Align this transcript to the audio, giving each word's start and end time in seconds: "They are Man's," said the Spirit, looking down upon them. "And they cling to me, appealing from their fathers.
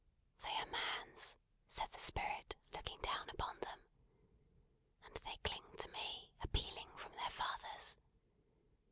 "They 0.39 0.57
are 0.59 0.65
Man's," 0.65 1.37
said 1.67 1.91
the 1.91 1.99
Spirit, 1.99 2.55
looking 2.73 2.99
down 3.01 3.29
upon 3.29 3.59
them. 3.59 3.83
"And 5.05 5.13
they 5.17 5.37
cling 5.43 5.77
to 5.77 5.89
me, 5.89 6.31
appealing 6.41 6.89
from 6.97 7.13
their 7.17 7.29
fathers. 7.29 7.97